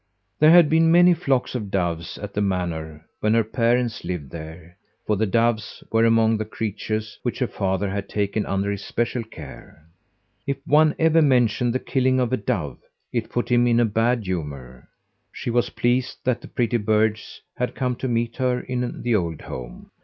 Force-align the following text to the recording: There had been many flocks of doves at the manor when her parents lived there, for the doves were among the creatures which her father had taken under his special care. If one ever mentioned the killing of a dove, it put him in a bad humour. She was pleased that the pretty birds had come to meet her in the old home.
There 0.39 0.49
had 0.49 0.67
been 0.67 0.91
many 0.91 1.13
flocks 1.13 1.53
of 1.53 1.69
doves 1.69 2.17
at 2.17 2.33
the 2.33 2.41
manor 2.41 3.05
when 3.19 3.35
her 3.35 3.43
parents 3.43 4.03
lived 4.03 4.31
there, 4.31 4.75
for 5.05 5.15
the 5.15 5.27
doves 5.27 5.83
were 5.91 6.05
among 6.05 6.37
the 6.39 6.43
creatures 6.43 7.19
which 7.21 7.37
her 7.37 7.45
father 7.45 7.87
had 7.87 8.09
taken 8.09 8.43
under 8.47 8.71
his 8.71 8.83
special 8.83 9.23
care. 9.23 9.85
If 10.47 10.57
one 10.65 10.95
ever 10.97 11.21
mentioned 11.21 11.73
the 11.75 11.77
killing 11.77 12.19
of 12.19 12.33
a 12.33 12.37
dove, 12.37 12.79
it 13.13 13.29
put 13.29 13.49
him 13.49 13.67
in 13.67 13.79
a 13.79 13.85
bad 13.85 14.25
humour. 14.25 14.89
She 15.31 15.51
was 15.51 15.69
pleased 15.69 16.17
that 16.23 16.41
the 16.41 16.47
pretty 16.47 16.77
birds 16.77 17.39
had 17.55 17.75
come 17.75 17.95
to 17.97 18.07
meet 18.07 18.37
her 18.37 18.59
in 18.61 19.03
the 19.03 19.13
old 19.13 19.41
home. 19.41 19.91